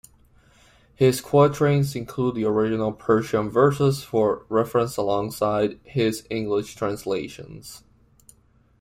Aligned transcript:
His 0.95 1.21
quatrains 1.21 1.95
include 1.95 2.33
the 2.33 2.45
original 2.45 2.91
Persian 2.91 3.51
verses 3.51 4.01
for 4.03 4.47
reference 4.49 4.97
alongside 4.97 5.79
his 5.83 6.25
English 6.31 6.73
translations. 6.73 7.83